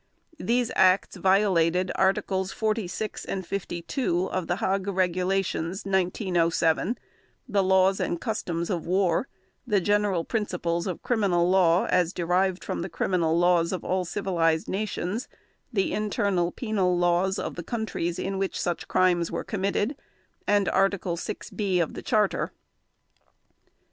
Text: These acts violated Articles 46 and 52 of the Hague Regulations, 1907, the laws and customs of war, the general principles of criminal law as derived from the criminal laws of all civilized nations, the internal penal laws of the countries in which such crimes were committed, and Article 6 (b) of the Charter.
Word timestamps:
These 0.39 0.71
acts 0.75 1.15
violated 1.15 1.91
Articles 1.93 2.51
46 2.51 3.23
and 3.23 3.45
52 3.45 4.31
of 4.31 4.47
the 4.47 4.55
Hague 4.55 4.87
Regulations, 4.87 5.85
1907, 5.85 6.97
the 7.47 7.61
laws 7.61 7.99
and 7.99 8.19
customs 8.19 8.71
of 8.71 8.87
war, 8.87 9.27
the 9.67 9.79
general 9.79 10.23
principles 10.23 10.87
of 10.87 11.03
criminal 11.03 11.47
law 11.51 11.85
as 11.85 12.13
derived 12.13 12.63
from 12.63 12.81
the 12.81 12.89
criminal 12.89 13.37
laws 13.37 13.71
of 13.71 13.83
all 13.85 14.03
civilized 14.03 14.67
nations, 14.67 15.27
the 15.71 15.93
internal 15.93 16.51
penal 16.51 16.97
laws 16.97 17.37
of 17.37 17.53
the 17.53 17.61
countries 17.61 18.17
in 18.17 18.39
which 18.39 18.59
such 18.59 18.87
crimes 18.87 19.29
were 19.29 19.43
committed, 19.43 19.95
and 20.47 20.67
Article 20.69 21.15
6 21.15 21.51
(b) 21.51 21.79
of 21.79 21.93
the 21.93 22.01
Charter. 22.01 22.51